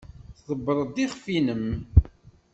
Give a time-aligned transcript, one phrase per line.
[0.45, 1.65] Tḍebbred iɣef-nnem.